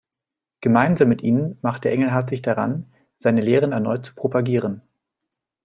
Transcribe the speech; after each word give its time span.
Gemeinsam 0.61 1.09
mit 1.09 1.21
ihnen 1.21 1.59
machte 1.61 1.91
Engelhardt 1.91 2.31
sich 2.31 2.41
daran, 2.41 2.91
seine 3.17 3.39
Lehren 3.39 3.71
erneut 3.71 4.03
zu 4.03 4.15
propagieren. 4.15 4.81